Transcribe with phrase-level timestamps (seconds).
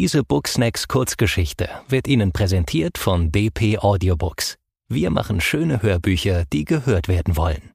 [0.00, 4.56] Diese Booksnacks Kurzgeschichte wird Ihnen präsentiert von DP Audiobooks.
[4.86, 7.72] Wir machen schöne Hörbücher, die gehört werden wollen.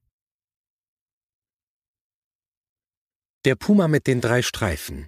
[3.43, 5.07] Der Puma mit den drei Streifen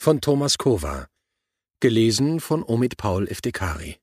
[0.00, 1.08] von Thomas Kova.
[1.80, 3.96] Gelesen von Omid Paul Iftikari.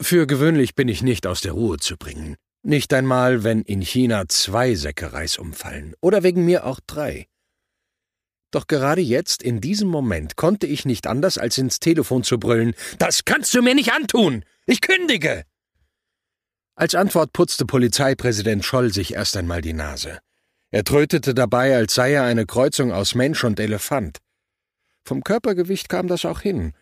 [0.00, 2.36] Für gewöhnlich bin ich nicht aus der Ruhe zu bringen.
[2.62, 5.92] Nicht einmal, wenn in China zwei Säcke Reis umfallen.
[6.00, 7.26] Oder wegen mir auch drei.
[8.52, 12.74] Doch gerade jetzt, in diesem Moment, konnte ich nicht anders, als ins Telefon zu brüllen:
[12.98, 14.44] Das kannst du mir nicht antun!
[14.66, 15.44] Ich kündige!
[16.76, 20.18] Als Antwort putzte Polizeipräsident Scholl sich erst einmal die Nase.
[20.70, 24.18] Er trötete dabei, als sei er eine Kreuzung aus Mensch und Elefant.
[25.04, 26.72] Vom Körpergewicht kam das auch hin.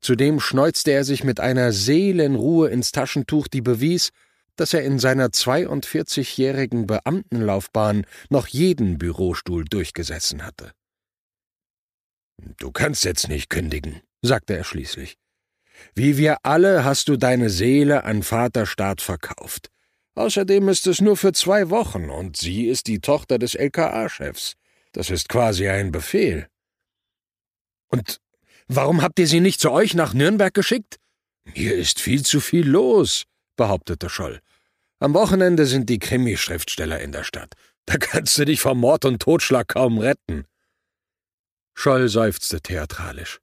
[0.00, 4.10] Zudem schneuzte er sich mit einer Seelenruhe ins Taschentuch, die bewies,
[4.56, 10.72] dass er in seiner 42-jährigen Beamtenlaufbahn noch jeden Bürostuhl durchgesessen hatte.
[12.38, 15.16] Du kannst jetzt nicht kündigen, sagte er schließlich.
[15.94, 19.70] Wie wir alle hast du deine Seele an Vaterstaat verkauft.
[20.14, 24.54] Außerdem ist es nur für zwei Wochen und sie ist die Tochter des LKA-Chefs.
[24.92, 26.48] Das ist quasi ein Befehl.
[27.88, 28.20] Und
[28.68, 30.98] warum habt ihr sie nicht zu euch nach Nürnberg geschickt?
[31.52, 33.24] Hier ist viel zu viel los,
[33.56, 34.40] behauptete Scholl.
[35.00, 37.54] Am Wochenende sind die Krimi-Schriftsteller in der Stadt.
[37.86, 40.46] Da kannst du dich vor Mord und Totschlag kaum retten.
[41.74, 43.40] Scholl seufzte theatralisch.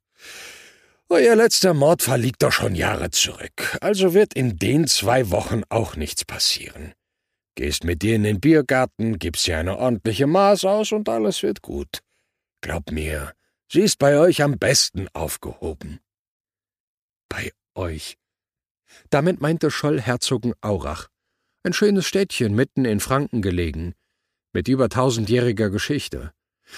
[1.08, 5.94] Euer letzter Mordfall liegt doch schon Jahre zurück, also wird in den zwei Wochen auch
[5.94, 6.94] nichts passieren.
[7.54, 11.60] Gehst mit dir in den Biergarten, gibst ihr eine ordentliche Maß aus und alles wird
[11.60, 12.00] gut.
[12.62, 13.32] Glaub mir,
[13.70, 16.00] sie ist bei euch am besten aufgehoben.
[17.28, 18.16] Bei euch?
[19.10, 21.08] Damit meinte Scholl Herzogenaurach,
[21.62, 23.94] ein schönes Städtchen mitten in Franken gelegen,
[24.52, 26.32] mit über tausendjähriger Geschichte.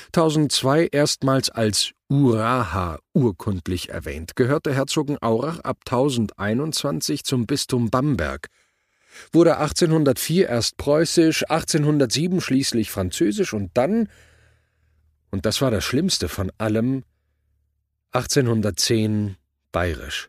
[0.06, 8.48] 1002 erstmals als Uraha urkundlich erwähnt, gehörte Herzogenaurach ab 1021 zum Bistum Bamberg,
[9.32, 14.08] wurde 1804 erst preußisch, 1807 schließlich französisch und dann,
[15.30, 17.04] und das war das Schlimmste von allem,
[18.12, 19.36] 1810
[19.72, 20.28] bayerisch.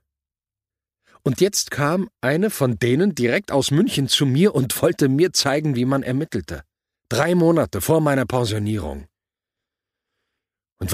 [1.22, 5.76] Und jetzt kam eine von denen direkt aus München zu mir und wollte mir zeigen,
[5.76, 6.62] wie man ermittelte.
[7.10, 9.08] Drei Monate vor meiner Pensionierung.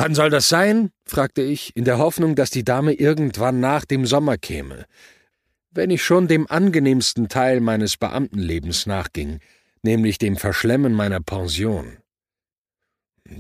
[0.02, 0.90] Wann soll das sein?
[1.06, 4.88] fragte ich, in der Hoffnung, dass die Dame irgendwann nach dem Sommer käme.
[5.70, 9.42] Wenn ich schon dem angenehmsten Teil meines Beamtenlebens nachging,
[9.84, 11.98] nämlich dem Verschlemmen meiner Pension.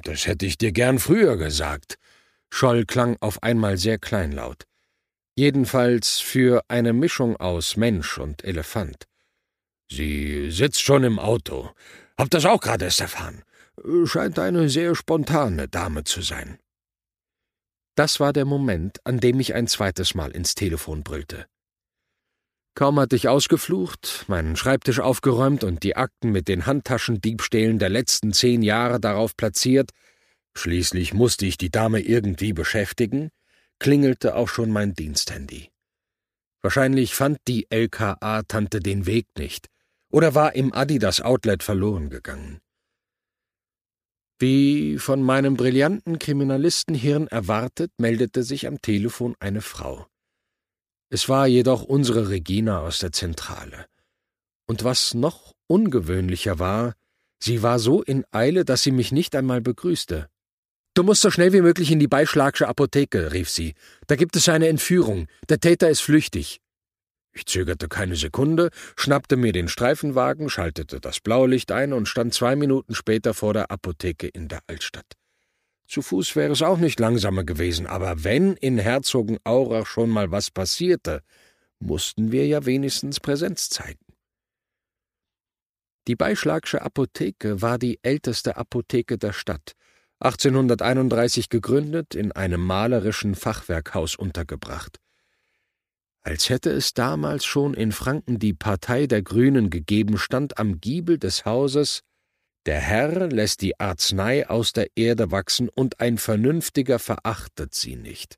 [0.03, 1.95] Das hätte ich dir gern früher gesagt.
[2.51, 4.65] Scholl klang auf einmal sehr kleinlaut.
[5.35, 9.07] Jedenfalls für eine Mischung aus Mensch und Elefant.
[9.89, 11.71] Sie sitzt schon im Auto.
[12.19, 13.41] Hab das auch gerade erst erfahren.
[14.05, 16.59] Scheint eine sehr spontane Dame zu sein.
[17.95, 21.45] Das war der Moment, an dem ich ein zweites Mal ins Telefon brüllte.
[22.73, 28.31] Kaum hatte ich ausgeflucht, meinen Schreibtisch aufgeräumt und die Akten mit den Handtaschendiebstählen der letzten
[28.33, 29.91] zehn Jahre darauf platziert,
[30.55, 33.29] schließlich musste ich die Dame irgendwie beschäftigen,
[33.79, 35.69] klingelte auch schon mein Diensthandy.
[36.61, 39.67] Wahrscheinlich fand die LKA-Tante den Weg nicht
[40.09, 42.61] oder war im Adidas Outlet verloren gegangen.
[44.41, 50.07] Wie von meinem brillanten Kriminalistenhirn erwartet, meldete sich am Telefon eine Frau.
[51.11, 53.85] Es war jedoch unsere Regina aus der Zentrale.
[54.65, 56.95] Und was noch ungewöhnlicher war,
[57.37, 60.27] sie war so in Eile, dass sie mich nicht einmal begrüßte.
[60.95, 63.75] Du musst so schnell wie möglich in die Beischlagsche Apotheke, rief sie.
[64.07, 65.27] Da gibt es eine Entführung.
[65.49, 66.60] Der Täter ist flüchtig.
[67.33, 72.55] Ich zögerte keine Sekunde, schnappte mir den Streifenwagen, schaltete das Blaulicht ein und stand zwei
[72.55, 75.13] Minuten später vor der Apotheke in der Altstadt.
[75.87, 80.51] Zu Fuß wäre es auch nicht langsamer gewesen, aber wenn in Herzogenaurach schon mal was
[80.51, 81.21] passierte,
[81.79, 84.05] mussten wir ja wenigstens Präsenz zeigen.
[86.07, 89.73] Die Beischlagsche Apotheke war die älteste Apotheke der Stadt,
[90.19, 94.99] 1831 gegründet, in einem malerischen Fachwerkhaus untergebracht.
[96.23, 101.17] Als hätte es damals schon in Franken die Partei der Grünen gegeben, stand am Giebel
[101.17, 102.01] des Hauses
[102.67, 108.37] Der Herr lässt die Arznei aus der Erde wachsen, und ein Vernünftiger verachtet sie nicht.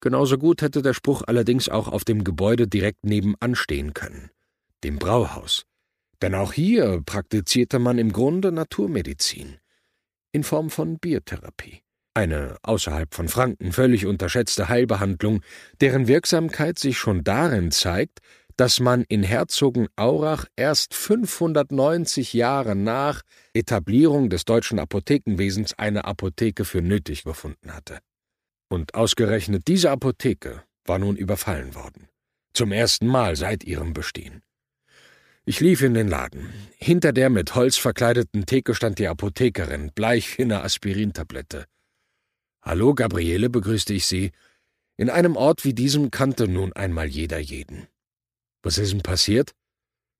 [0.00, 4.30] Genauso gut hätte der Spruch allerdings auch auf dem Gebäude direkt nebenan stehen können,
[4.84, 5.64] dem Brauhaus.
[6.22, 9.58] Denn auch hier praktizierte man im Grunde Naturmedizin
[10.32, 11.82] in Form von Biertherapie
[12.14, 15.42] eine außerhalb von Franken völlig unterschätzte Heilbehandlung,
[15.80, 18.20] deren Wirksamkeit sich schon darin zeigt,
[18.58, 23.22] dass man in Herzogenaurach erst 590 Jahre nach
[23.54, 28.00] Etablierung des deutschen Apothekenwesens eine Apotheke für nötig befunden hatte.
[28.68, 32.08] Und ausgerechnet diese Apotheke war nun überfallen worden.
[32.52, 34.42] Zum ersten Mal seit ihrem Bestehen.
[35.44, 36.52] Ich lief in den Laden.
[36.76, 41.66] Hinter der mit Holz verkleideten Theke stand die Apothekerin, bleich wie eine Aspirintablette.
[42.62, 44.32] Hallo, Gabriele, begrüßte ich sie.
[44.96, 47.86] In einem Ort wie diesem kannte nun einmal jeder jeden.
[48.62, 49.52] Was ist denn passiert?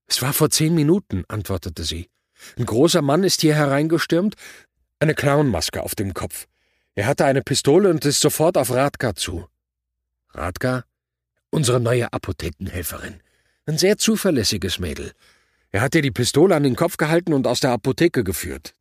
[0.07, 2.09] Es war vor zehn Minuten, antwortete sie.
[2.57, 4.37] Ein großer Mann ist hier hereingestürmt,
[5.01, 6.47] eine Clownmaske auf dem Kopf.
[6.95, 9.47] Er hatte eine Pistole und ist sofort auf Radka zu.
[10.31, 10.85] Radka?
[11.51, 13.21] Unsere neue Apothekenhelferin.
[13.67, 15.13] Ein sehr zuverlässiges Mädel.
[15.71, 18.75] Er hat ihr die Pistole an den Kopf gehalten und aus der Apotheke geführt.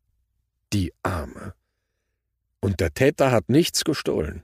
[0.72, 1.54] Die Arme.
[2.60, 4.42] Und der Täter hat nichts gestohlen.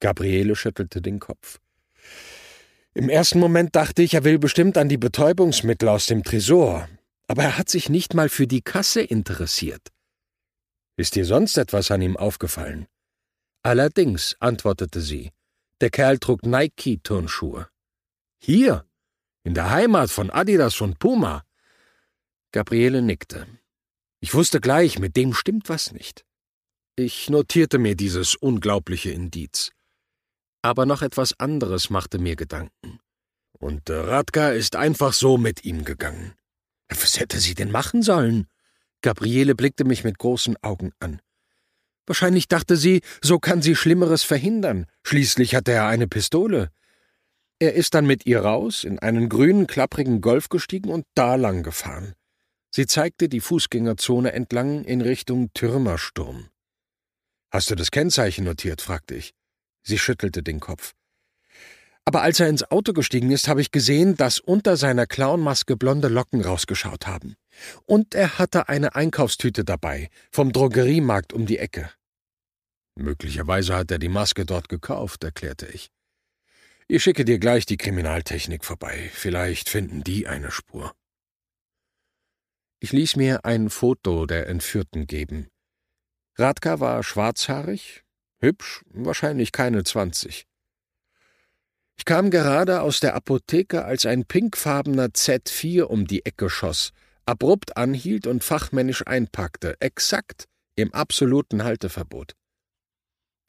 [0.00, 1.60] Gabriele schüttelte den Kopf.
[2.94, 6.88] Im ersten Moment dachte ich, er will bestimmt an die Betäubungsmittel aus dem Tresor,
[7.28, 9.88] aber er hat sich nicht mal für die Kasse interessiert.
[10.96, 12.86] Ist dir sonst etwas an ihm aufgefallen?
[13.62, 15.30] Allerdings, antwortete sie,
[15.80, 17.68] der Kerl trug Nike-Turnschuhe.
[18.38, 18.84] Hier,
[19.44, 21.44] in der Heimat von Adidas und Puma.
[22.52, 23.46] Gabriele nickte.
[24.20, 26.26] Ich wusste gleich, mit dem stimmt was nicht.
[26.96, 29.70] Ich notierte mir dieses unglaubliche Indiz.
[30.62, 33.00] Aber noch etwas anderes machte mir Gedanken.
[33.58, 36.34] Und Radka ist einfach so mit ihm gegangen.
[36.88, 38.46] Was hätte sie denn machen sollen?
[39.02, 41.20] Gabriele blickte mich mit großen Augen an.
[42.06, 44.86] Wahrscheinlich dachte sie, so kann sie Schlimmeres verhindern.
[45.04, 46.70] Schließlich hatte er eine Pistole.
[47.60, 51.62] Er ist dann mit ihr raus, in einen grünen, klapprigen Golf gestiegen und da lang
[51.62, 52.14] gefahren.
[52.70, 56.48] Sie zeigte die Fußgängerzone entlang in Richtung Türmersturm.
[57.50, 58.80] Hast du das Kennzeichen notiert?
[58.80, 59.32] fragte ich.
[59.82, 60.94] Sie schüttelte den Kopf.
[62.04, 66.08] Aber als er ins Auto gestiegen ist, habe ich gesehen, dass unter seiner Clownmaske blonde
[66.08, 67.36] Locken rausgeschaut haben.
[67.86, 71.90] Und er hatte eine Einkaufstüte dabei, vom Drogeriemarkt um die Ecke.
[72.96, 75.90] Möglicherweise hat er die Maske dort gekauft, erklärte ich.
[76.88, 79.10] Ich schicke dir gleich die Kriminaltechnik vorbei.
[79.12, 80.92] Vielleicht finden die eine Spur.
[82.80, 85.48] Ich ließ mir ein Foto der Entführten geben.
[86.40, 88.02] Radka war schwarzhaarig,
[88.38, 90.46] hübsch, wahrscheinlich keine zwanzig.
[91.98, 96.92] Ich kam gerade aus der Apotheke, als ein pinkfarbener Z4 um die Ecke schoss,
[97.26, 100.46] abrupt anhielt und fachmännisch einpackte, exakt
[100.76, 102.32] im absoluten Halteverbot.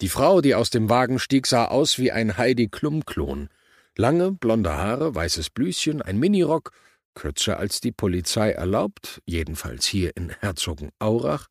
[0.02, 3.48] Die Frau, die aus dem Wagen stieg, sah aus wie ein Heidi Klum-Klon.
[3.96, 6.72] Lange, blonde Haare, weißes Blüschen, ein Minirock,
[7.14, 11.48] kürzer als die Polizei erlaubt, jedenfalls hier in Herzogenaurach,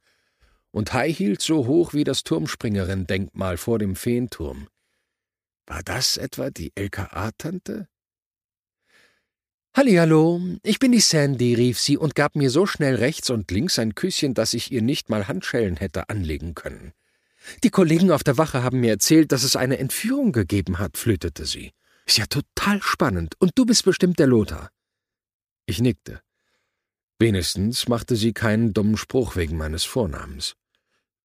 [0.72, 4.68] und High Heels so hoch wie das Turmspringerin-Denkmal vor dem Feenturm.
[5.66, 7.88] War das etwa die LKA-Tante?
[9.72, 13.78] Hallihallo, ich bin die Sandy, rief sie und gab mir so schnell rechts und links
[13.78, 16.92] ein Küsschen, dass ich ihr nicht mal Handschellen hätte anlegen können.
[17.62, 21.46] Die Kollegen auf der Wache haben mir erzählt, dass es eine Entführung gegeben hat, flötete
[21.46, 21.72] sie.
[22.04, 23.36] Ist ja total spannend.
[23.38, 24.70] Und du bist bestimmt der Lothar.
[25.66, 26.20] Ich nickte.
[27.20, 30.56] Wenigstens machte sie keinen dummen Spruch wegen meines Vornamens.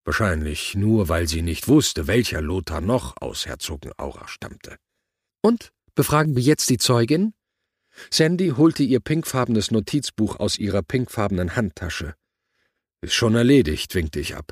[0.06, 4.78] Wahrscheinlich nur, weil sie nicht wusste, welcher Lothar noch aus Herzogenaurach stammte.
[5.42, 5.72] Und?
[5.96, 7.34] Befragen wir jetzt die Zeugin?
[8.12, 12.14] Sandy holte ihr pinkfarbenes Notizbuch aus ihrer pinkfarbenen Handtasche.
[13.02, 14.52] Ist schon erledigt, winkte ich ab.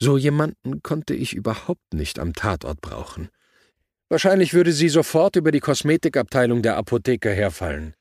[0.00, 3.28] So jemanden konnte ich überhaupt nicht am Tatort brauchen.
[4.08, 7.94] Wahrscheinlich würde sie sofort über die Kosmetikabteilung der Apotheke herfallen.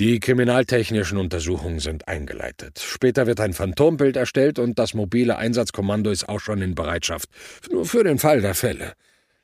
[0.00, 2.80] Die kriminaltechnischen Untersuchungen sind eingeleitet.
[2.80, 7.28] Später wird ein Phantombild erstellt und das mobile Einsatzkommando ist auch schon in Bereitschaft.
[7.70, 8.94] Nur für den Fall der Fälle.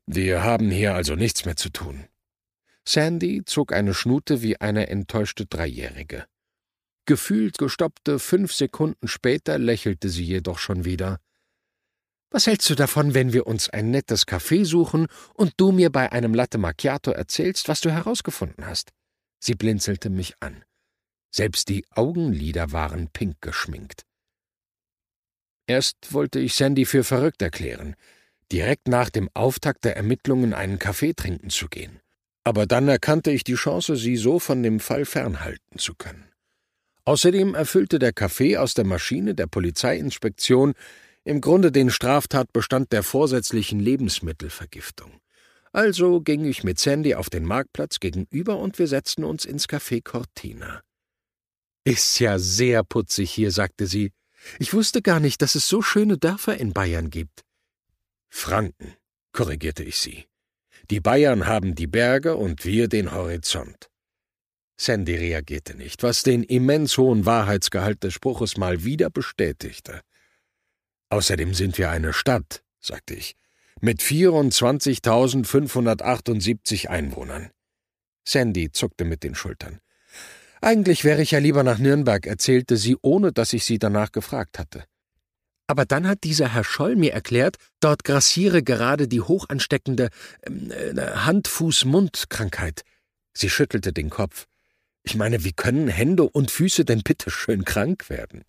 [0.07, 2.07] Wir haben hier also nichts mehr zu tun.
[2.85, 6.25] Sandy zog eine Schnute wie eine enttäuschte Dreijährige.
[7.07, 11.21] Gefühlt gestoppte fünf Sekunden später lächelte sie jedoch schon wieder.
[12.33, 16.11] Was hältst du davon, wenn wir uns ein nettes Café suchen und du mir bei
[16.11, 18.91] einem Latte Macchiato erzählst, was du herausgefunden hast?
[19.41, 20.65] Sie blinzelte mich an.
[21.35, 24.03] Selbst die Augenlider waren pink geschminkt.
[25.67, 27.95] Erst wollte ich Sandy für verrückt erklären,
[28.53, 32.01] direkt nach dem Auftakt der Ermittlungen einen Kaffee trinken zu gehen.
[32.43, 36.31] Aber dann erkannte ich die Chance, sie so von dem Fall fernhalten zu können.
[37.05, 40.75] Außerdem erfüllte der Kaffee aus der Maschine der Polizeiinspektion
[41.25, 45.20] im Grunde den Straftatbestand der vorsätzlichen Lebensmittelvergiftung.
[45.73, 50.03] Also ging ich mit Sandy auf den Marktplatz gegenüber und wir setzten uns ins Café
[50.03, 50.83] Cortina.
[51.85, 54.13] Ist ja sehr putzig hier, sagte sie.
[54.59, 57.45] Ich wusste gar nicht, dass es so schöne Dörfer in Bayern gibt.
[58.29, 58.95] Franken,
[59.33, 60.27] korrigierte ich sie.
[60.91, 63.91] Die Bayern haben die Berge und wir den Horizont.
[64.77, 70.01] Sandy reagierte nicht, was den immens hohen Wahrheitsgehalt des Spruches mal wieder bestätigte.
[71.11, 73.37] Außerdem sind wir eine Stadt, sagte ich.
[73.83, 77.49] Mit 24.578 Einwohnern.
[78.25, 79.81] Sandy zuckte mit den Schultern.
[80.61, 84.59] Eigentlich wäre ich ja lieber nach Nürnberg, erzählte sie, ohne dass ich sie danach gefragt
[84.59, 84.85] hatte.
[85.67, 90.11] Aber dann hat dieser Herr Scholl mir erklärt, dort grassiere gerade die hochansteckende
[90.43, 92.83] äh, Hand-Fuß-Mund-Krankheit.
[93.33, 94.47] Sie schüttelte den Kopf.
[95.05, 98.45] Ich meine, wie können Hände und Füße denn bitte schön krank werden?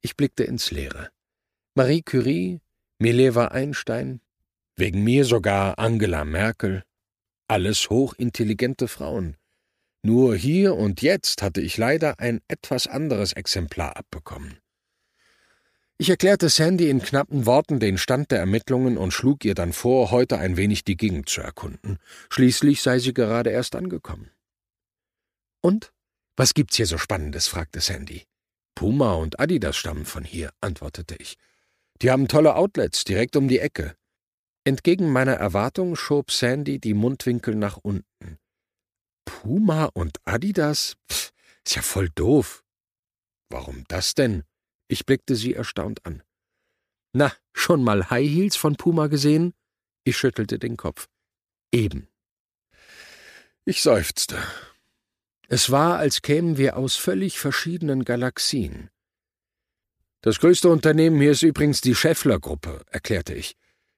[0.00, 1.10] Ich blickte ins Leere.
[1.74, 2.60] Marie Curie,
[3.02, 4.20] Mileva Einstein,
[4.76, 6.84] wegen mir sogar Angela Merkel,
[7.48, 9.38] alles hochintelligente Frauen.
[10.02, 14.58] Nur hier und jetzt hatte ich leider ein etwas anderes Exemplar abbekommen.
[15.96, 20.10] Ich erklärte Sandy in knappen Worten den Stand der Ermittlungen und schlug ihr dann vor,
[20.10, 21.96] heute ein wenig die Gegend zu erkunden.
[22.28, 24.30] Schließlich sei sie gerade erst angekommen.
[25.62, 25.94] Und?
[26.36, 27.48] Was gibt's hier so Spannendes?
[27.48, 28.24] fragte Sandy.
[28.74, 31.38] Puma und Adidas stammen von hier, antwortete ich.
[32.02, 33.94] Die haben tolle Outlets direkt um die Ecke.
[34.64, 38.38] Entgegen meiner Erwartung schob Sandy die Mundwinkel nach unten.
[39.24, 40.96] Puma und Adidas?
[41.10, 41.32] Pff,
[41.64, 42.64] ist ja voll doof.
[43.50, 44.44] Warum das denn?
[44.88, 46.22] Ich blickte sie erstaunt an.
[47.12, 49.54] Na, schon mal High Heels von Puma gesehen?
[50.04, 51.08] Ich schüttelte den Kopf.
[51.72, 52.08] Eben.
[53.64, 54.38] Ich seufzte.
[55.48, 58.90] Es war, als kämen wir aus völlig verschiedenen Galaxien.
[60.22, 63.56] Das größte Unternehmen hier ist übrigens die Scheffler-Gruppe, erklärte ich.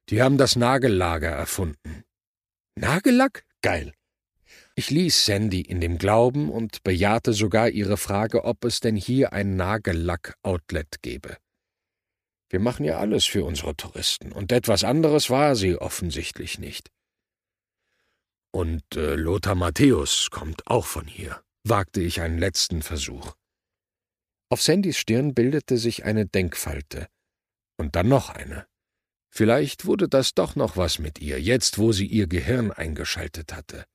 [0.08, 2.04] Die haben das Nagellager erfunden.
[2.76, 3.44] Nagellack?
[3.60, 3.92] Geil.
[4.74, 9.32] Ich ließ Sandy in dem Glauben und bejahte sogar ihre Frage, ob es denn hier
[9.32, 11.36] ein Nagellack-Outlet gäbe.
[12.48, 16.90] Wir machen ja alles für unsere Touristen, und etwas anderes war sie offensichtlich nicht.
[18.50, 23.34] Und äh, Lothar Matthäus kommt auch von hier, wagte ich einen letzten Versuch.
[24.52, 27.08] Auf Sandys Stirn bildete sich eine Denkfalte.
[27.78, 28.66] Und dann noch eine.
[29.30, 33.86] Vielleicht wurde das doch noch was mit ihr, jetzt wo sie ihr Gehirn eingeschaltet hatte.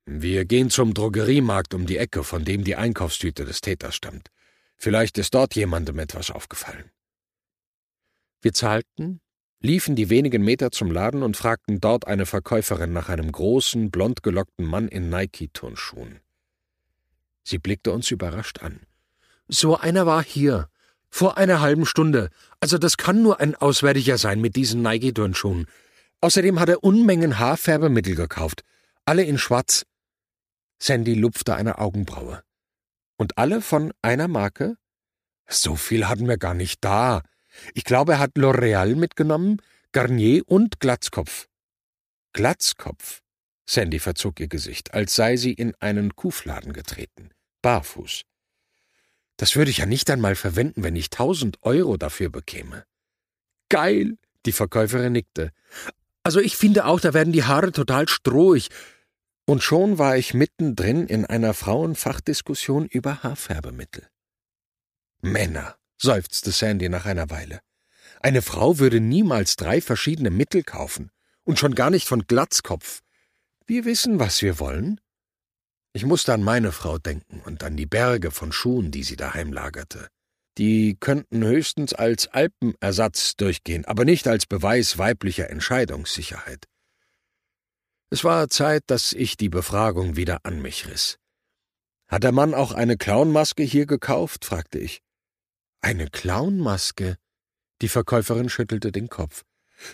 [0.07, 4.31] Wir gehen zum Drogeriemarkt um die Ecke, von dem die Einkaufstüte des Täters stammt.
[4.77, 6.91] Vielleicht ist dort jemandem etwas aufgefallen.
[8.41, 9.21] Wir zahlten,
[9.61, 14.23] liefen die wenigen Meter zum Laden und fragten dort eine Verkäuferin nach einem großen, blond
[14.23, 16.21] gelockten Mann in Nike-Turnschuhen.
[17.49, 18.81] Sie blickte uns überrascht an.
[19.49, 20.69] So einer war hier.
[21.09, 22.29] Vor einer halben Stunde.
[22.61, 25.65] Also das kann nur ein Auswärtiger sein mit diesen Nike-Turnschuhen.
[26.21, 28.65] Außerdem hat er Unmengen Haarfärbemittel gekauft.
[29.07, 29.87] Alle in schwarz.
[30.79, 32.43] Sandy lupfte eine Augenbraue.
[33.17, 34.77] Und alle von einer Marke?
[35.49, 37.23] So viel hatten wir gar nicht da.
[37.73, 39.63] Ich glaube, er hat L'Oreal mitgenommen,
[39.93, 41.49] Garnier und Glatzkopf.
[42.35, 43.23] Glatzkopf?
[43.65, 47.31] Sandy verzog ihr Gesicht, als sei sie in einen Kuhfladen getreten.
[47.63, 48.23] Barfuß.
[49.37, 52.85] Das würde ich ja nicht einmal verwenden, wenn ich tausend Euro dafür bekäme.
[53.69, 54.19] Geil!
[54.47, 55.53] Die Verkäuferin nickte.
[56.23, 58.71] Also ich finde auch, da werden die Haare total strohig.
[59.47, 64.07] Und schon war ich mittendrin in einer Frauenfachdiskussion über Haarfärbemittel.
[65.21, 67.61] Männer, seufzte Sandy nach einer Weile.
[68.21, 71.11] Eine Frau würde niemals drei verschiedene Mittel kaufen,
[71.45, 73.01] und schon gar nicht von Glatzkopf.
[73.67, 75.01] Wir wissen, was wir wollen.
[75.99, 79.53] Ich musste an meine Frau denken und an die Berge von Schuhen, die sie daheim
[79.53, 80.07] lagerte.
[80.57, 86.69] Die könnten höchstens als Alpenersatz durchgehen, aber nicht als Beweis weiblicher Entscheidungssicherheit.
[88.11, 91.19] Es war Zeit, dass ich die Befragung wieder an mich riss.
[92.07, 94.45] Hat der Mann auch eine Clownmaske hier gekauft?
[94.45, 95.03] fragte ich.
[95.81, 97.17] Eine Clownmaske?
[97.83, 99.43] Die Verkäuferin schüttelte den Kopf.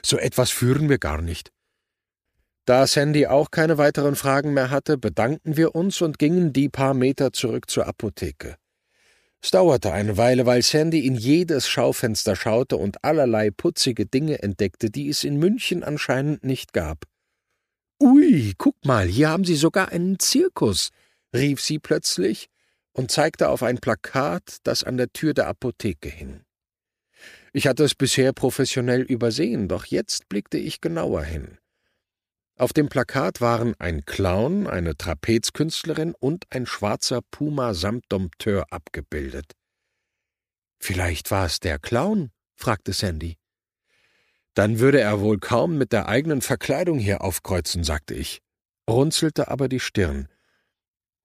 [0.04, 1.50] So etwas führen wir gar nicht.
[2.66, 6.94] Da Sandy auch keine weiteren Fragen mehr hatte, bedankten wir uns und gingen die paar
[6.94, 8.56] Meter zurück zur Apotheke.
[9.42, 14.88] Es dauerte eine Weile, weil Sandy in jedes Schaufenster schaute und allerlei putzige Dinge entdeckte,
[14.88, 17.04] die es in München anscheinend nicht gab.
[18.02, 20.88] Ui, guck mal, hier haben Sie sogar einen Zirkus,
[21.34, 22.48] rief sie plötzlich
[22.92, 26.40] und zeigte auf ein Plakat, das an der Tür der Apotheke hing.
[27.52, 31.58] Ich hatte es bisher professionell übersehen, doch jetzt blickte ich genauer hin.
[32.56, 39.52] Auf dem Plakat waren ein Clown, eine Trapezkünstlerin und ein schwarzer Puma samt Dompteur abgebildet.
[40.78, 42.30] Vielleicht war es der Clown?
[42.54, 43.38] fragte Sandy.
[44.54, 48.40] Dann würde er wohl kaum mit der eigenen Verkleidung hier aufkreuzen, sagte ich,
[48.88, 50.28] runzelte aber die Stirn.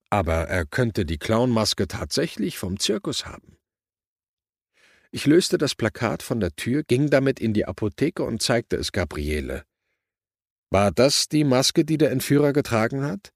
[0.10, 3.60] Aber er könnte die Clownmaske tatsächlich vom Zirkus haben.
[5.12, 8.92] Ich löste das Plakat von der Tür, ging damit in die Apotheke und zeigte es
[8.92, 9.69] Gabriele.
[10.72, 13.32] War das die Maske, die der Entführer getragen hat?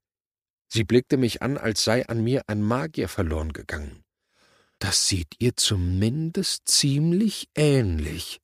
[0.68, 4.04] Sie blickte mich an, als sei an mir ein Magier verloren gegangen.
[4.80, 8.40] Das sieht ihr zumindest ziemlich ähnlich.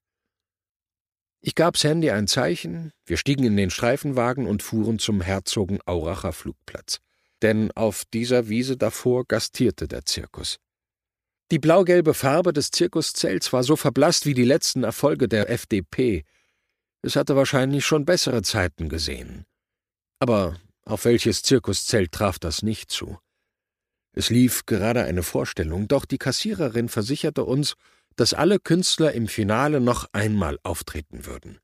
[1.41, 6.99] Ich gab Sandy ein Zeichen, wir stiegen in den Streifenwagen und fuhren zum Herzogenauracher Flugplatz.
[7.41, 10.57] Denn auf dieser Wiese davor gastierte der Zirkus.
[11.51, 16.25] Die blau-gelbe Farbe des Zirkuszelts war so verblasst wie die letzten Erfolge der FDP,
[17.01, 19.45] es hatte wahrscheinlich schon bessere Zeiten gesehen.
[20.19, 23.19] Aber auf welches Zirkuszelt traf das nicht zu?
[24.11, 27.75] Es lief gerade eine Vorstellung, doch die Kassiererin versicherte uns,
[28.15, 31.59] dass alle Künstler im Finale noch einmal auftreten würden.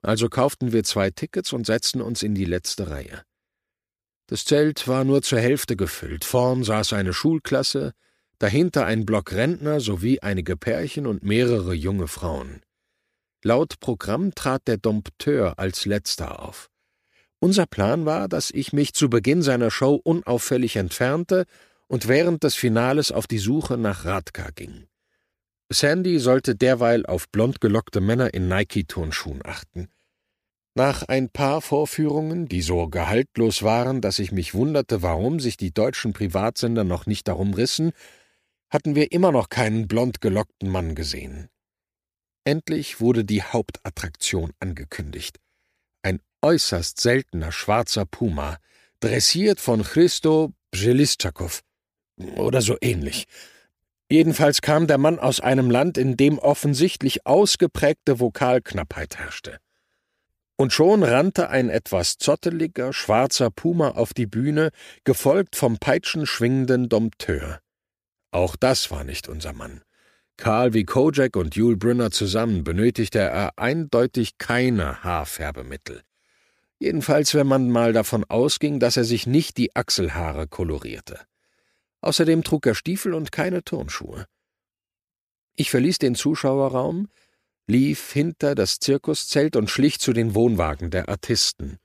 [0.00, 3.22] Also kauften wir zwei Tickets und setzten uns in die letzte Reihe.
[4.28, 6.24] Das Zelt war nur zur Hälfte gefüllt.
[6.24, 7.94] Vorn saß eine Schulklasse,
[8.38, 12.62] dahinter ein Block Rentner sowie einige Pärchen und mehrere junge Frauen.
[13.44, 16.70] Laut Programm trat der Dompteur als letzter auf.
[17.40, 21.44] Unser Plan war, dass ich mich zu Beginn seiner Show unauffällig entfernte
[21.86, 24.88] und während des Finales auf die Suche nach Radka ging.
[25.70, 29.88] Sandy sollte derweil auf blond gelockte Männer in Nike-Turnschuhen achten.
[30.74, 35.72] Nach ein paar Vorführungen, die so gehaltlos waren, dass ich mich wunderte, warum sich die
[35.72, 37.92] deutschen Privatsender noch nicht darum rissen,
[38.70, 41.48] hatten wir immer noch keinen blond gelockten Mann gesehen.
[42.48, 45.38] Endlich wurde die Hauptattraktion angekündigt.
[46.00, 48.56] Ein äußerst seltener schwarzer Puma,
[49.00, 51.60] dressiert von Christo Bjelischakov
[52.36, 53.26] oder so ähnlich.
[54.10, 59.58] Jedenfalls kam der Mann aus einem Land, in dem offensichtlich ausgeprägte Vokalknappheit herrschte.
[60.56, 64.70] Und schon rannte ein etwas zotteliger, schwarzer Puma auf die Bühne,
[65.04, 67.60] gefolgt vom peitschenschwingenden Dompteur.
[68.30, 69.82] Auch das war nicht unser Mann.
[70.38, 76.02] Karl wie Kojak und Yul Brynner zusammen benötigte er eindeutig keine Haarfärbemittel.
[76.78, 81.20] Jedenfalls, wenn man mal davon ausging, dass er sich nicht die Achselhaare kolorierte.
[82.00, 84.26] Außerdem trug er Stiefel und keine Turnschuhe.
[85.56, 87.08] Ich verließ den Zuschauerraum,
[87.66, 91.78] lief hinter das Zirkuszelt und schlich zu den Wohnwagen der Artisten.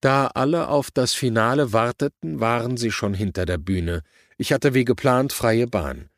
[0.00, 4.02] Da alle auf das Finale warteten, waren sie schon hinter der Bühne.
[4.36, 6.10] Ich hatte wie geplant freie Bahn.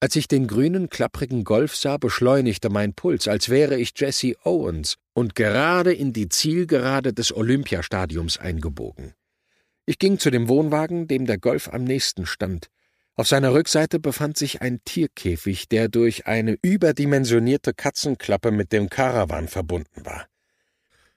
[0.00, 4.96] Als ich den grünen, klapprigen Golf sah, beschleunigte mein Puls, als wäre ich Jesse Owens
[5.14, 9.14] und gerade in die Zielgerade des Olympiastadiums eingebogen.
[9.86, 12.68] Ich ging zu dem Wohnwagen, dem der Golf am nächsten stand.
[13.16, 19.46] Auf seiner Rückseite befand sich ein Tierkäfig, der durch eine überdimensionierte Katzenklappe mit dem Karawan
[19.46, 20.26] verbunden war.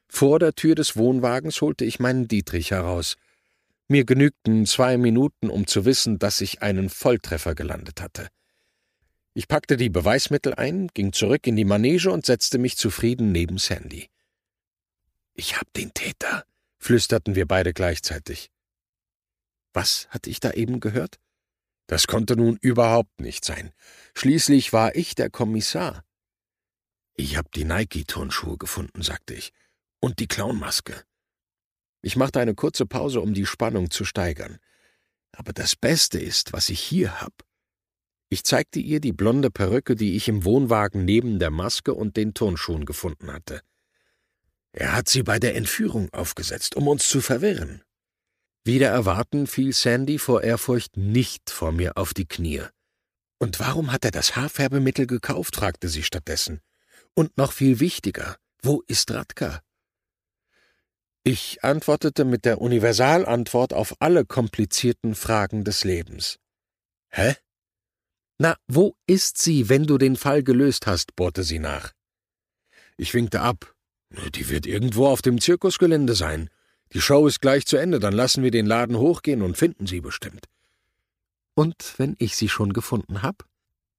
[0.08, 3.16] Vor der Tür des Wohnwagens holte ich meinen Dietrich heraus.
[3.88, 8.28] Mir genügten zwei Minuten, um zu wissen, dass ich einen Volltreffer gelandet hatte.
[9.38, 13.60] Ich packte die Beweismittel ein, ging zurück in die Manege und setzte mich zufrieden neben
[13.60, 14.10] Sandy.
[15.36, 16.44] Ich hab den Täter,
[16.80, 18.50] flüsterten wir beide gleichzeitig.
[19.74, 21.20] Was hatte ich da eben gehört?
[21.86, 23.74] Das konnte nun überhaupt nicht sein.
[24.16, 26.04] Schließlich war ich der Kommissar.
[27.16, 29.54] Ich hab die Nike-Turnschuhe gefunden, sagte ich,
[30.00, 31.04] und die Clownmaske.
[32.02, 34.58] Ich machte eine kurze Pause, um die Spannung zu steigern.
[35.32, 37.47] Aber das Beste ist, was ich hier hab.
[38.30, 42.34] Ich zeigte ihr die blonde Perücke, die ich im Wohnwagen neben der Maske und den
[42.34, 43.62] Turnschuhen gefunden hatte.
[44.74, 47.82] Er hat sie bei der Entführung aufgesetzt, um uns zu verwirren.
[48.64, 52.64] Wieder erwarten fiel Sandy vor Ehrfurcht nicht vor mir auf die Knie.
[53.40, 55.56] Und warum hat er das Haarfärbemittel gekauft?
[55.56, 56.60] fragte sie stattdessen.
[57.14, 59.62] Und noch viel wichtiger, wo ist Radka?
[61.24, 66.40] Ich antwortete mit der Universalantwort auf alle komplizierten Fragen des Lebens.
[67.10, 67.36] Hä?
[68.40, 71.16] Na, wo ist sie, wenn du den Fall gelöst hast?
[71.16, 71.94] bohrte sie nach.
[72.98, 73.74] Ich winkte ab.
[74.36, 76.50] Die wird irgendwo auf dem Zirkusgelände sein.
[76.94, 80.02] Die Show ist gleich zu Ende, dann lassen wir den Laden hochgehen und finden sie
[80.02, 80.46] bestimmt.
[81.54, 83.46] Und wenn ich sie schon gefunden hab?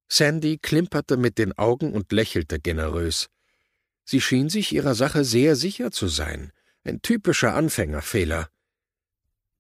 [0.09, 3.29] Sandy klimperte mit den Augen und lächelte generös.
[4.05, 6.53] Sie schien sich ihrer Sache sehr sicher zu sein.
[6.85, 8.49] Ein typischer Anfängerfehler.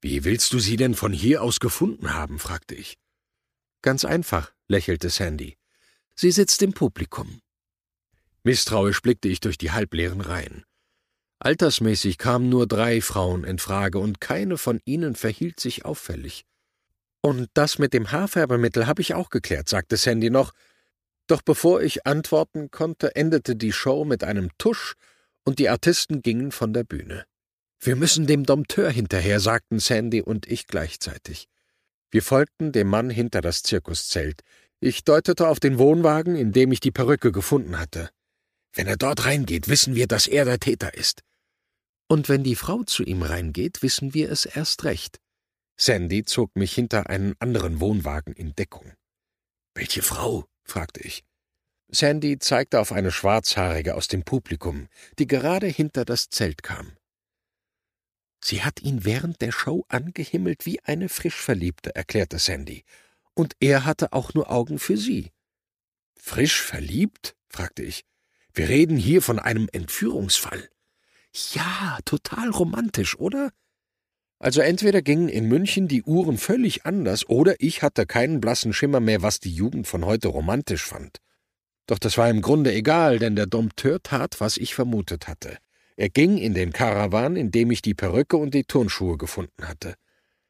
[0.01, 2.39] Wie willst du sie denn von hier aus gefunden haben?
[2.39, 2.97] fragte ich.
[3.83, 5.57] Ganz einfach, lächelte Sandy.
[6.15, 7.41] Sie sitzt im Publikum.
[8.45, 10.65] Misstrauisch blickte ich durch die halbleeren Reihen.
[11.41, 16.45] Altersmäßig kamen nur drei Frauen in Frage, und keine von ihnen verhielt sich auffällig.
[17.21, 20.53] Und das mit dem Haarfärbemittel habe ich auch geklärt, sagte Sandy noch.
[21.27, 24.95] Doch bevor ich antworten konnte, endete die Show mit einem Tusch,
[25.45, 27.25] und die Artisten gingen von der Bühne.
[27.81, 31.49] Wir müssen dem Dompteur hinterher, sagten Sandy und ich gleichzeitig.
[32.11, 34.43] Wir folgten dem Mann hinter das Zirkuszelt.
[34.81, 38.11] Ich deutete auf den Wohnwagen, in dem ich die Perücke gefunden hatte.
[38.73, 41.23] Wenn er dort reingeht, wissen wir, dass er der Täter ist.
[42.09, 45.21] Und wenn die Frau zu ihm reingeht, wissen wir es erst recht.
[45.77, 48.93] Sandy zog mich hinter einen anderen Wohnwagen in Deckung.
[49.75, 50.47] Welche Frau?
[50.65, 51.25] fragte ich.
[51.91, 56.97] Sandy zeigte auf eine Schwarzhaarige aus dem Publikum, die gerade hinter das Zelt kam.
[58.41, 62.85] Sie hat ihn während der Show angehimmelt wie eine Frischverliebte, erklärte Sandy,
[63.35, 65.31] und er hatte auch nur Augen für sie.
[66.17, 67.37] Frisch verliebt?
[67.49, 68.05] fragte ich.
[68.53, 70.69] Wir reden hier von einem Entführungsfall.
[71.53, 73.53] Ja, total romantisch, oder?
[74.41, 79.01] Also entweder gingen in München die Uhren völlig anders, oder ich hatte keinen blassen Schimmer
[79.01, 81.19] mehr, was die Jugend von heute romantisch fand.
[81.87, 85.59] Doch das war im Grunde egal, denn der Dompteur tat, was ich vermutet hatte.
[85.99, 89.97] Er ging in den Karawan, in dem ich die Perücke und die Turnschuhe gefunden hatte.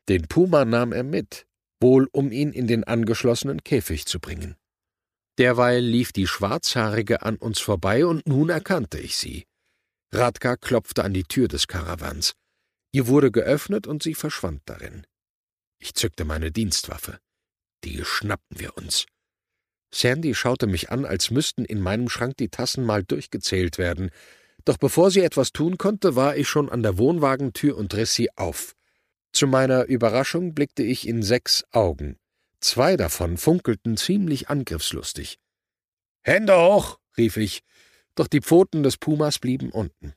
[0.06, 1.46] Den Puma nahm er mit,
[1.80, 4.56] wohl um ihn in den angeschlossenen Käfig zu bringen.
[5.38, 9.46] Derweil lief die Schwarzhaarige an uns vorbei, und nun erkannte ich sie.
[10.12, 12.34] Radka klopfte an die Tür des Karawans.
[12.92, 15.06] Ihr wurde geöffnet, und sie verschwand darin.
[15.78, 17.20] Ich zückte meine Dienstwaffe.
[17.84, 19.06] Die schnappten wir uns.
[19.94, 24.11] Sandy schaute mich an, als müssten in meinem Schrank die Tassen mal durchgezählt werden,
[24.68, 28.37] doch bevor sie etwas tun konnte, war ich schon an der Wohnwagentür und riss sie
[28.37, 28.74] auf.
[29.33, 32.18] Zu meiner Überraschung blickte ich in sechs Augen.
[32.61, 35.38] Zwei davon funkelten ziemlich angriffslustig.
[36.22, 36.98] Hände hoch!
[37.16, 37.62] rief ich,
[38.14, 40.14] doch die Pfoten des Pumas blieben unten.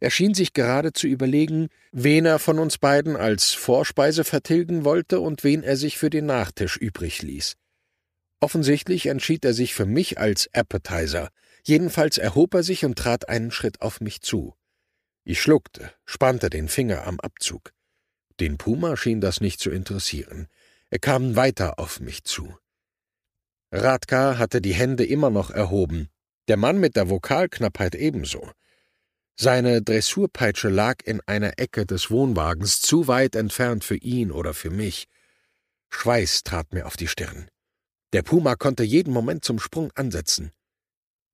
[0.00, 5.20] Er schien sich gerade zu überlegen, wen er von uns beiden als Vorspeise vertilgen wollte
[5.20, 7.56] und wen er sich für den Nachtisch übrig ließ.
[8.40, 11.30] Offensichtlich entschied er sich für mich als Appetizer,
[11.68, 14.54] Jedenfalls erhob er sich und trat einen Schritt auf mich zu.
[15.24, 17.74] Ich schluckte, spannte den Finger am Abzug.
[18.40, 20.48] Den Puma schien das nicht zu interessieren.
[20.88, 22.56] Er kam weiter auf mich zu.
[23.70, 26.08] Radka hatte die Hände immer noch erhoben,
[26.48, 28.50] der Mann mit der Vokalknappheit ebenso.
[29.36, 34.70] Seine Dressurpeitsche lag in einer Ecke des Wohnwagens, zu weit entfernt für ihn oder für
[34.70, 35.06] mich.
[35.90, 37.50] Schweiß trat mir auf die Stirn.
[38.14, 40.50] Der Puma konnte jeden Moment zum Sprung ansetzen.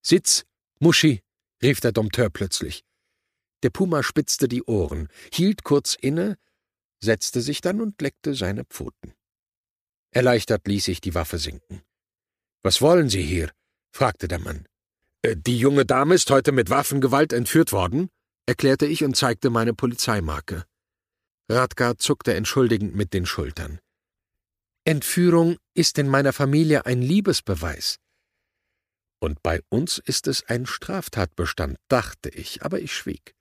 [0.06, 0.44] Sitz,
[0.80, 1.22] Muschi,
[1.62, 2.84] rief der Dompteur plötzlich.
[3.62, 6.36] Der Puma spitzte die Ohren, hielt kurz inne,
[7.00, 9.14] setzte sich dann und leckte seine Pfoten.
[10.10, 11.82] Erleichtert ließ ich die Waffe sinken.
[12.62, 13.50] Was wollen Sie hier?
[13.92, 14.68] fragte der Mann.
[15.22, 18.10] Äh, die junge Dame ist heute mit Waffengewalt entführt worden,
[18.44, 20.66] erklärte ich und zeigte meine Polizeimarke.
[21.48, 23.80] Radgar zuckte entschuldigend mit den Schultern.
[24.84, 28.00] Entführung ist in meiner Familie ein Liebesbeweis.
[29.20, 33.34] Und bei uns ist es ein Straftatbestand, dachte ich, aber ich schwieg.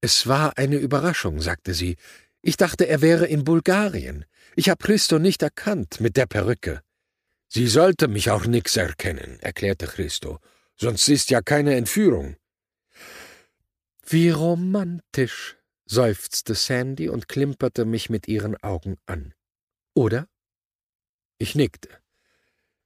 [0.00, 1.96] Es war eine Überraschung, sagte sie.
[2.42, 4.26] Ich dachte, er wäre in Bulgarien.
[4.54, 6.82] Ich hab Christo nicht erkannt mit der Perücke.
[7.48, 10.40] Sie sollte mich auch nix erkennen, erklärte Christo.
[10.76, 12.36] Sonst ist ja keine Entführung.
[14.06, 19.32] Wie romantisch, seufzte Sandy und klimperte mich mit ihren Augen an.
[19.94, 20.28] Oder?
[21.38, 21.88] Ich nickte.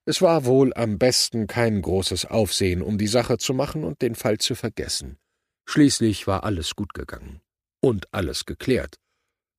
[0.09, 4.15] Es war wohl am besten kein großes Aufsehen, um die Sache zu machen und den
[4.15, 5.19] Fall zu vergessen.
[5.67, 7.41] Schließlich war alles gut gegangen.
[7.79, 8.95] Und alles geklärt.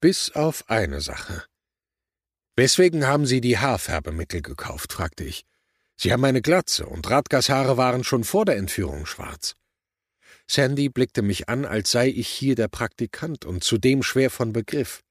[0.01, 1.45] Bis auf eine Sache.
[2.57, 4.93] Weswegen haben Sie die Haarfärbemittel gekauft?
[4.93, 5.45] fragte ich.
[5.97, 9.55] Sie haben eine Glatze, und Radgas Haare waren schon vor der Entführung schwarz.
[10.49, 15.05] Sandy blickte mich an, als sei ich hier der Praktikant und zudem schwer von Begriff.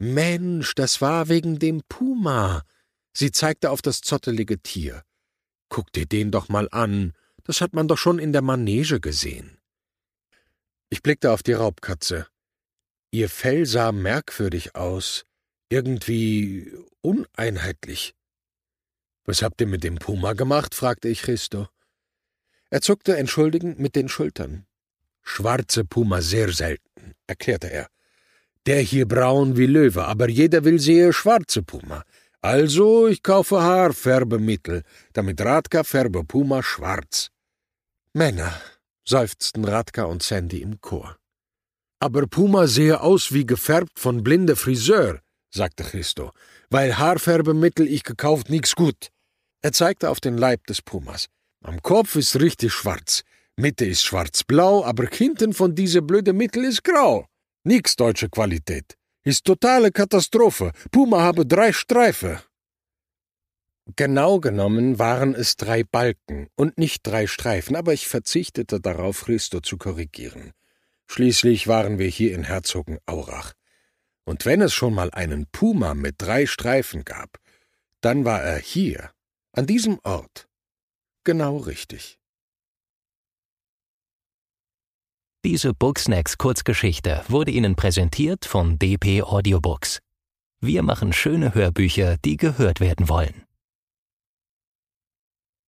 [0.00, 2.64] Mensch, das war wegen dem Puma,
[3.12, 5.04] Sie zeigte auf das zottelige Tier.
[5.68, 9.58] Guck dir den doch mal an, das hat man doch schon in der Manege gesehen.
[10.88, 12.26] Ich blickte auf die Raubkatze.
[13.12, 15.24] Ihr Fell sah merkwürdig aus,
[15.68, 18.14] irgendwie uneinheitlich.
[19.24, 20.74] Was habt ihr mit dem Puma gemacht?
[20.74, 21.68] fragte ich Christo.
[22.70, 24.66] Er zuckte entschuldigend mit den Schultern.
[25.22, 27.88] Schwarze Puma sehr selten, erklärte er.
[28.66, 32.04] Der hier braun wie Löwe, aber jeder will sehe schwarze Puma.
[32.42, 37.30] Also, ich kaufe Haarfärbemittel, damit Radka färbe Puma schwarz.
[38.14, 38.58] Männer,
[39.06, 41.16] seufzten Radka und Sandy im Chor.
[42.00, 45.20] Aber Puma sehe aus wie gefärbt von blinde Friseur,
[45.54, 46.32] sagte Christo,
[46.70, 49.10] weil Haarfärbemittel ich gekauft nix gut.
[49.60, 51.26] Er zeigte auf den Leib des Pumas.
[51.62, 53.22] Am Kopf ist richtig schwarz,
[53.56, 57.26] Mitte ist schwarz-blau, aber hinten von diese blöde Mittel ist grau.
[57.64, 58.96] Nix deutsche Qualität.
[59.22, 60.72] Ist totale Katastrophe.
[60.90, 62.42] Puma habe drei Streife.
[63.96, 69.60] Genau genommen waren es drei Balken und nicht drei Streifen, aber ich verzichtete darauf, Christo
[69.60, 70.52] zu korrigieren.
[71.06, 73.52] Schließlich waren wir hier in Herzogenaurach.
[74.24, 77.38] Und wenn es schon mal einen Puma mit drei Streifen gab,
[78.00, 79.10] dann war er hier,
[79.52, 80.48] an diesem Ort,
[81.24, 82.19] genau richtig.
[85.42, 90.00] Diese Booksnacks Kurzgeschichte wurde Ihnen präsentiert von DP Audiobooks.
[90.60, 93.46] Wir machen schöne Hörbücher, die gehört werden wollen.